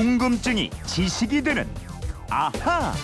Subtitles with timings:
[0.00, 1.68] 궁금증이 지식이 되는
[2.30, 2.94] 아하.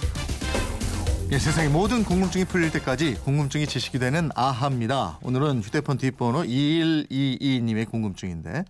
[1.31, 5.19] 예, 세상의 모든 궁금증이 풀릴 때까지 궁금증이 지식이 되는 아하입니다.
[5.23, 8.65] 오늘은 휴대폰 뒷번호 2122님의 궁금증인데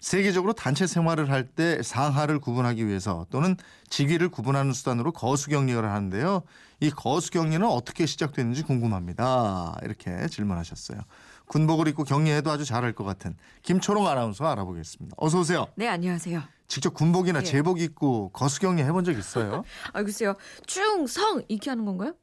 [0.00, 3.56] 세계적으로 단체 생활을 할 때 상하를 구분하기 위해서 또는
[3.90, 6.44] 직위를 구분하는 수단으로 거수경례를 하는데요.
[6.80, 9.76] 이 거수경례는 어떻게 시작됐는지 궁금합니다.
[9.82, 10.98] 이렇게 질문하셨어요.
[11.46, 15.14] 군복을 입고 경례해도 아주 잘할 것 같은 김초롱 아나운서 알아보겠습니다.
[15.18, 15.66] 어서 오세요.
[15.76, 16.42] 네, 안녕하세요.
[16.68, 17.44] 직접 군복이나 예.
[17.44, 19.62] 제복 입고 거수경례 해본 적 있어요?
[19.92, 20.34] 아, 글쎄요.
[20.66, 22.14] 충성 이렇게 하는 건가요?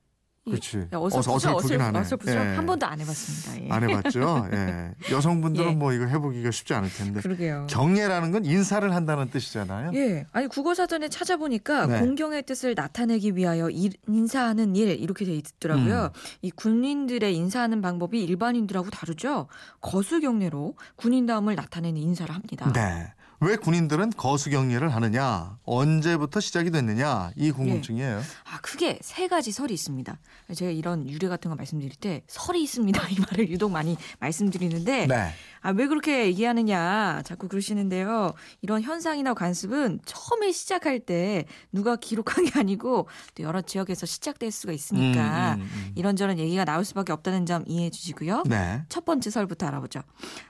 [0.46, 0.78] 이- 그렇지.
[0.94, 2.00] 야, 어설프죠, 어서- 어설프긴 하네.
[2.00, 2.32] 어설프죠.
[2.34, 2.38] 예.
[2.38, 3.66] 한 번도 안 해봤습니다.
[3.66, 3.70] 예.
[3.72, 4.50] 안 해봤죠.
[4.52, 4.92] 예.
[5.12, 5.76] 여성분들은 예.
[5.76, 7.22] 뭐 이거 해보기가 쉽지 않을 텐데.
[7.22, 7.68] 그러게요.
[7.70, 9.92] 경례라는 건 인사를 한다는 뜻이잖아요.
[9.96, 12.00] 예, 아니 국어 사전에 찾아보니까 네.
[12.02, 16.12] 공경의 뜻을 나타내기 위하여 일- 인사하는 일 이렇게 돼 있더라고요.
[16.14, 16.20] 음.
[16.42, 19.48] 이 군인들의 인사하는 방법이 일반인들하고 다르죠.
[19.80, 22.70] 거수 경례로 군인다움을 나타내는 인사를 합니다.
[22.74, 23.14] 네.
[23.44, 25.58] 왜 군인들은 거수경례를 하느냐?
[25.66, 27.32] 언제부터 시작이 됐느냐?
[27.36, 28.22] 이 궁금증이에요.
[28.46, 30.18] 아, 크게 세 가지 설이 있습니다.
[30.56, 33.02] 제가 이런 유래 같은 거 말씀드릴 때 설이 있습니다.
[33.10, 35.34] 이 말을 유독 많이 말씀드리는데 네.
[35.64, 38.34] 아, 왜 그렇게 얘기하느냐 자꾸 그러시는데요.
[38.62, 44.74] 이런 현상이나 관습은 처음에 시작할 때 누가 기록한 게 아니고 또 여러 지역에서 시작될 수가
[44.74, 45.92] 있으니까 음, 음, 음.
[45.96, 48.44] 이런저런 얘기가 나올 수밖에 없다는 점 이해해 주시고요.
[48.46, 48.84] 네.
[48.90, 50.02] 첫 번째 설부터 알아보죠.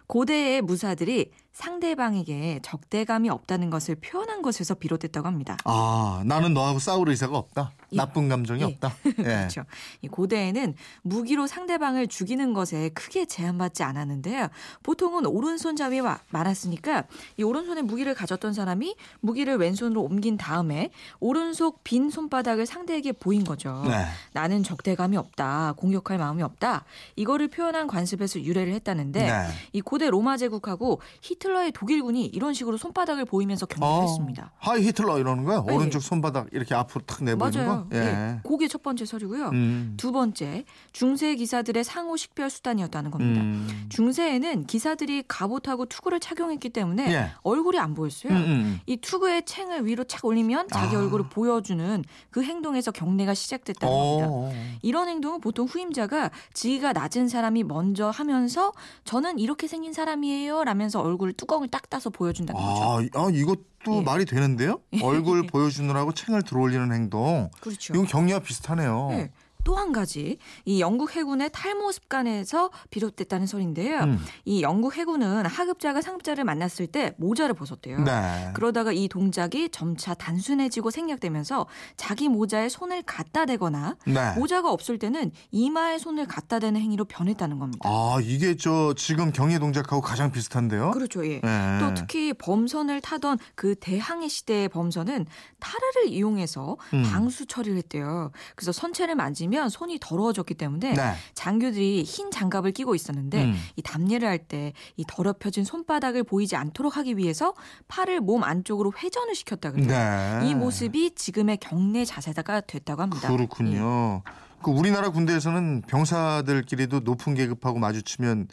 [0.07, 5.55] 고대의 무사들이 상대방에게 적대감이 없다는 것을 표현한 것에서 비롯됐다고 합니다.
[5.65, 7.73] 아, 나는 너하고 싸울 의사가 없다.
[7.91, 7.97] 예.
[7.97, 8.65] 나쁜 감정이 예.
[8.65, 8.95] 없다.
[9.19, 9.23] 예.
[9.23, 9.63] 그렇죠.
[10.01, 14.47] 이 고대에는 무기로 상대방을 죽이는 것에 크게 제한받지 않았는데요.
[14.81, 17.03] 보통 은 오른손 잡이 가 많았으니까
[17.37, 23.83] 이 오른손에 무기를 가졌던 사람이 무기를 왼손으로 옮긴 다음에 오른손 빈 손바닥을 상대에게 보인 거죠.
[23.85, 24.05] 네.
[24.31, 26.85] 나는 적대감이 없다, 공격할 마음이 없다.
[27.15, 29.47] 이거를 표현한 관습에서 유래를 했다는데 네.
[29.73, 34.51] 이 고대 로마 제국하고 히틀러의 독일군이 이런 식으로 손바닥을 보이면서 경례를 어, 했습니다.
[34.57, 35.63] 하이 히틀러 이러는 거야?
[35.65, 35.73] 네.
[35.73, 37.87] 오른쪽 손바닥 이렇게 앞으로 탁 내보이는 맞아요.
[37.89, 37.95] 거?
[37.95, 37.99] 예.
[37.99, 38.39] 예.
[38.47, 39.49] 그게 첫 번째 설이고요.
[39.49, 39.93] 음.
[39.97, 43.41] 두 번째, 중세 기사들의 상호 식별 수단이었다는 겁니다.
[43.41, 43.85] 음.
[43.89, 47.31] 중세에는 기사 들이 갑옷하고 투구를 착용했기 때문에 예.
[47.43, 48.33] 얼굴이 안 보였어요.
[48.33, 48.79] 음, 음.
[48.85, 50.99] 이 투구의 챙을 위로 착 올리면 자기 아.
[50.99, 54.27] 얼굴을 보여주는 그 행동에서 경례가 시작됐다는 겁니다.
[54.29, 54.53] 어.
[54.81, 58.71] 이런 행동은 보통 후임자가 지위가 낮은 사람이 먼저 하면서
[59.05, 62.83] 저는 이렇게 생긴 사람이에요 라면서 얼굴을 뚜껑을 딱 따서 보여준다는 거죠.
[62.83, 64.01] 아, 아, 이것도 예.
[64.01, 64.79] 말이 되는데요?
[65.01, 67.49] 얼굴 보여주느라고 챙을 들어올리는 행동.
[67.59, 67.93] 그렇죠.
[67.93, 69.07] 이건 경례와 비슷하네요.
[69.11, 69.31] 네.
[69.63, 73.99] 또 한 가지 이 영국 해군의 탈모 습관에서 비롯됐다는 설인데요.
[74.01, 74.19] 음.
[74.45, 77.99] 이 영국 해군은 하급자가 상급자를 만났을 때 모자를 벗었대요.
[78.01, 78.51] 네.
[78.53, 81.65] 그러다가 이 동작이 점차 단순해지고 생략되면서
[81.97, 84.33] 자기 모자에 손을 갖다 대거나 네.
[84.35, 87.89] 모자가 없을 때는 이마에 손을 갖다 대는 행위로 변했다는 겁니다.
[87.89, 90.91] 아, 이게 저 지금 경례 동작하고 가장 비슷한데요?
[90.91, 91.25] 그렇죠.
[91.25, 91.41] 예.
[91.41, 91.79] 네.
[91.79, 95.25] 또 특히 범선을 타던 그 대항해 시대의 범선은
[95.59, 97.03] 타르를 이용해서 음.
[97.03, 98.31] 방수 처리를 했대요.
[98.55, 101.13] 그래서 선체를 만지면 손이 더러워졌기 때문에 네.
[101.33, 103.55] 장교들이 흰 장갑을 끼고 있었는데 음.
[103.75, 107.53] 이 담례를 할 때 이 더럽혀진 손바닥을 보이지 않도록 하기 위해서
[107.87, 109.87] 팔을 몸 안쪽으로 회전을 시켰다 그래요.
[109.87, 110.49] 네.
[110.49, 113.29] 이 모습이 지금의 경례 자세가 됐다고 합니다.
[113.29, 114.21] 그렇군요.
[114.61, 118.47] 그 우리나라 군대에서는 병사들끼리도 높은 계급하고 마주치면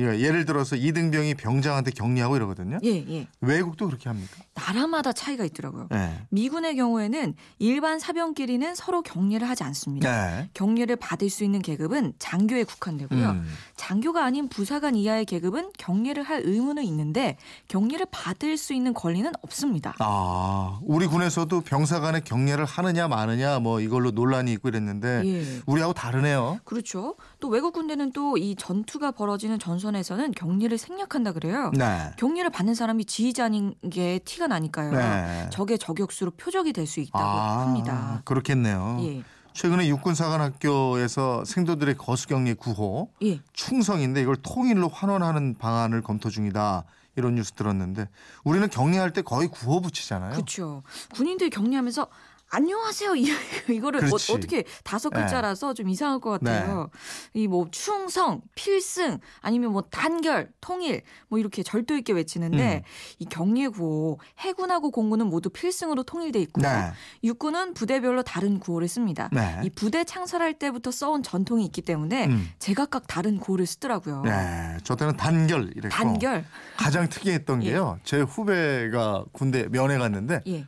[0.00, 2.78] 예, 예를 들어서 이등병이 병장한테 격리하고 이러거든요.
[2.82, 3.28] 예, 예.
[3.40, 4.36] 외국도 그렇게 합니까?
[4.54, 5.88] 나라마다 차이가 있더라고요.
[5.90, 6.18] 네.
[6.30, 10.10] 미군의 경우에는 일반 사병끼리는 서로 격례를 하지 않습니다.
[10.10, 10.50] 네.
[10.54, 13.30] 격례를 받을 수 있는 계급은 장교에 국한되고요.
[13.30, 13.46] 음.
[13.76, 17.36] 장교가 아닌 부사관 이하의 계급은 격례를 할 의무는 있는데
[17.68, 19.94] 격례를 받을 수 있는 권리는 없습니다.
[19.98, 25.60] 아, 우리 군에서도 병사 간에 격례를 하느냐 마느냐 뭐 이걸로 논란이 있고 이랬는데 예.
[25.66, 26.58] 우리하고 다르네요.
[26.64, 27.16] 그렇죠.
[27.38, 31.70] 또 외국 군대는 또 이 전투가 벌어지는 전선 에서는 격리를 생략한다 그래요.
[31.76, 32.10] 네.
[32.16, 34.92] 격리를 받는 사람이 지휘자인 게 티가 나니까요.
[34.92, 35.48] 네.
[35.50, 38.22] 적의 저격수로 표적이 될 수 있다고 아, 합니다.
[38.24, 38.98] 그렇겠네요.
[39.02, 39.22] 예.
[39.52, 43.40] 최근에 육군사관학교에서 생도들의 거수경례 구호 예.
[43.52, 46.84] 충성인데 이걸 통일로 환원하는 방안을 검토 중이다.
[47.16, 48.08] 이런 뉴스 들었는데
[48.44, 50.32] 우리는 경례할 때 거의 구호 붙이잖아요.
[50.32, 50.82] 그렇죠.
[51.14, 52.06] 군인들이 격리하면서
[52.52, 53.14] 안녕하세요.
[53.16, 53.28] 이-
[53.70, 54.04] 이거를.
[54.04, 56.90] 어, 떻게 다섯 글자라서 좀 이상할 것 같아요.
[57.32, 57.40] 네.
[57.42, 62.82] 이뭐 충성, 필승 아니면 뭐 단결, 통일 뭐 이렇게 절도 있게 외치는데 음.
[63.20, 66.66] 이 경례 구호 해군하고 공군은 모두 필승으로 통일돼 있고요.
[66.68, 66.92] 네.
[67.22, 69.28] 육군은 부대별로 다른 구호를 씁니다.
[69.32, 69.60] 네.
[69.64, 72.48] 이 부대 창설할 때부터 써온 전통이 있기 때문에 음.
[72.58, 74.22] 제각각 다른 구호를 쓰더라고요.
[74.22, 76.44] 네, 저 때는 단결 이랬고 단결.
[76.76, 77.70] 가장 특이했던 예.
[77.70, 77.98] 게요.
[78.02, 80.66] 제 후배가 군대 면회 갔는데 예.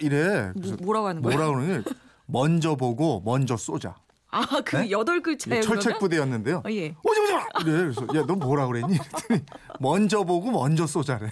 [0.00, 0.52] 이래.
[0.54, 1.38] 그래서 뭐, 뭐라고 하는 거예요?
[1.38, 1.90] 뭐라 그러는 게
[2.26, 3.96] 먼저 보고 먼저 쏘자.
[4.30, 4.90] 아, 그 네?
[4.90, 5.62] 여덟 글자예요.
[5.62, 6.62] 철책 부대였는데요.
[6.66, 6.94] 어, 예.
[7.04, 7.44] 오지 오지 마.
[7.60, 7.72] 이래.
[7.78, 8.98] 그래서 야, 너 뭐라 그랬니?
[9.78, 11.30] 먼저 보고 먼저 쏘자래.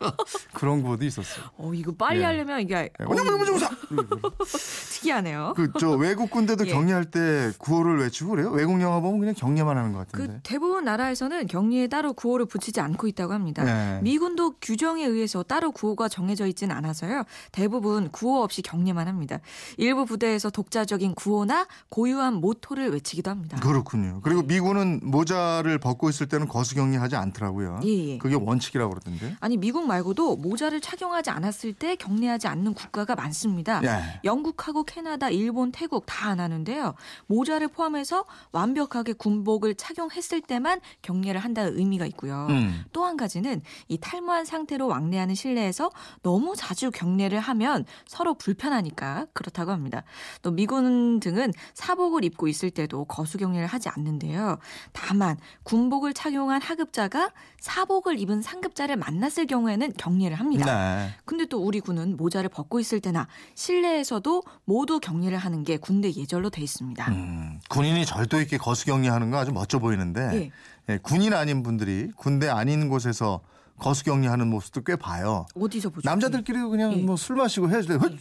[0.54, 1.44] 그런 구호도 있었어요.
[1.56, 2.24] 어, 이거 빨리 예.
[2.24, 3.68] 하려면 이게 어, 원영문무조사
[4.92, 5.54] 특이하네요.
[5.56, 6.70] 그 저 외국 군대도 예.
[6.72, 8.50] 격리할 때 구호를 외치고 그래요.
[8.50, 10.40] 외국 영화 보면 그냥 격려만 하는 것그 같은데.
[10.44, 13.64] 대부분 나라에서는 격리에 따로 구호를 붙이지 않고 있다고 합니다.
[13.64, 14.00] 네.
[14.02, 17.24] 미군도 규정에 의해서 따로 구호가 정해져 있지는 않아서요.
[17.50, 19.40] 대부분 구호 없이 격리만 합니다.
[19.76, 23.58] 일부 부대에서 독자적인 구호나 고유한 모토를 외치기도 합니다.
[23.60, 24.20] 그렇군요.
[24.22, 27.80] 그리고 미군은 모자를 벗고 있을 때는 거수 격리하지 않더라고요.
[27.84, 28.18] 예, 예.
[28.18, 29.36] 그게 원칙이라고 그러던데.
[29.40, 33.80] 아니 미국 말고도 모자를 착용하지 않았을 때 격리하지 않는 국가가 많습니다.
[33.84, 34.20] 예.
[34.24, 36.94] 영국하고 캐나다, 일본, 태국 다 안 하는데요.
[37.26, 42.46] 모자를 포함해서 완벽하게 군복을 착용했을 때만 격리를 한다는 의미가 있고요.
[42.50, 42.84] 음.
[42.92, 45.90] 또한 가지는 이 탈모한 상태로 왕래하는 실내에서
[46.22, 50.04] 너무 자주 격례를 하면 서로 불편하니까 그렇다고 합니다.
[50.42, 54.58] 또 미군 등은 사복을 입고 있을 때도 거수 격례를 하지 않는데요.
[54.92, 57.30] 다만 군복을 착용한 하급자가
[57.60, 60.64] 사복을 입은 상급자를 만났을 경우 에는 격례를 합니다.
[60.66, 61.10] 네.
[61.24, 66.50] 근데 또 우리 군은 모자를 벗고 있을 때나 실내에서도 모두 격리를 하는 게 군대 예절로
[66.50, 67.08] 돼 있습니다.
[67.10, 70.50] 음, 군인이 절도 있게 거수 격리하는 거 아주 멋져 보이는데 예.
[70.88, 73.40] 예, 군인 아닌 분들이 군대 아닌 곳에서
[73.82, 75.46] 거수 격리하는 모습도 꽤 봐요.
[75.54, 76.08] 어디서 보죠?
[76.08, 76.96] 남자들끼리도 그냥 예.
[77.02, 78.12] 뭐술 마시고 헤어질 때 헛!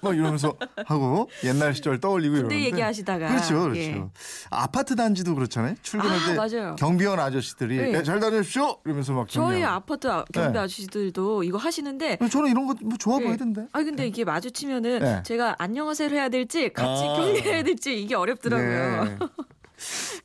[0.00, 0.54] 막 이러면서
[0.86, 3.78] 하고 옛날 시절 떠올리고 이러는데 얘기하시다가 그렇죠, 그렇죠.
[3.80, 4.04] 예.
[4.50, 5.74] 아파트 단지도 그렇잖아요.
[5.82, 6.76] 출근할 아, 때 맞아요.
[6.76, 7.92] 경비원 아저씨들이 예.
[7.92, 9.74] 예, 잘 다녀오십시오 이러면서 막 저희 격려하고.
[9.76, 10.58] 아파트 아- 경비 네.
[10.60, 13.24] 아저씨들도 이거 하시는데 저는 이런 거 뭐 좋아 예.
[13.26, 13.66] 보이던데.
[13.72, 15.22] 아니 근데 이게 마주치면은 네.
[15.24, 17.14] 제가 안녕하세요를 해야 될지 같이 아.
[17.16, 19.18] 격려해야 될지 이게 어렵더라고요.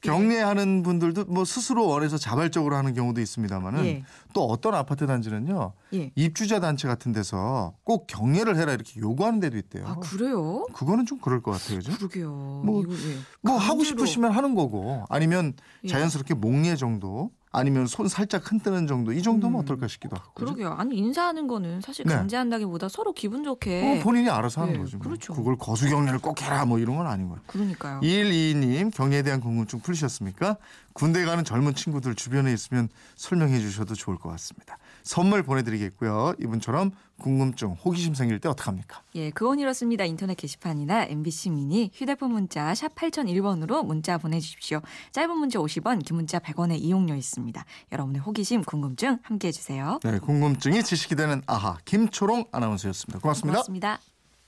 [0.02, 0.10] 네.
[0.10, 4.04] 격리하는 분들도 뭐 스스로 원해서 자발적으로 하는 경우도 있습니다만은 예.
[4.34, 6.12] 또 어떤 아파트 단지는요 예.
[6.16, 9.86] 입주자 단체 같은 데서 꼭 격려를 해라 이렇게 요구하는 데도 있대요.
[9.86, 10.66] 아 그래요?
[10.74, 11.92] 그거는 좀 그럴 것 같아요, 그죠?
[11.98, 12.32] 그러게요.
[12.64, 13.18] 뭐, 이거, 예.
[13.42, 13.84] 뭐 하고.
[13.90, 15.54] 싶으시면 하는 거고 아니면
[15.84, 15.88] 예.
[15.88, 20.30] 자연스럽게 목례 정도 아니면 손 살짝 흔드는 정도 이 정도면 어떨까 싶기도 하고.
[20.30, 20.34] 음.
[20.36, 20.70] 그러게요.
[20.74, 22.14] 아니 인사하는 거는 사실 네.
[22.14, 24.00] 강제한다기보다 서로 기분 좋게.
[24.00, 24.98] 어, 본인이 알아서 하는 예, 거죠.
[24.98, 25.08] 뭐.
[25.08, 25.34] 그렇죠.
[25.34, 27.42] 그걸 거수 격려를 꼭 해라 뭐 이런 건 아닌 거예요.
[27.48, 28.02] 그러니까요.
[28.02, 30.58] 2122님 경리에 대한 궁금증 풀리셨습니까?
[30.94, 34.78] 군대 가는 젊은 친구들 주변에 있으면 설명해 주셔도 좋을 것 같습니다.
[35.04, 36.34] 선물 보내드리겠고요.
[36.40, 39.04] 이분처럼 궁금증, 호기심 생길 때 어떡합니까?
[39.16, 40.06] 예, 그건 이렇습니다.
[40.06, 44.82] 인터넷 게시판이나 MBC 미니 휴대폰 문자 샵 8001번으로 문자 보내주십시오.
[45.12, 47.66] 짧은 문자 50원, 긴 문자 100원의 이용료 있습니다.
[47.92, 50.00] 여러분의 호기심, 궁금증 함께해 주세요.
[50.04, 53.20] 네, 궁금증이 지식이 되는 아하 김초롱 아나운서였습니다.
[53.20, 53.54] 고맙습니다.
[53.54, 54.00] 고맙습니다.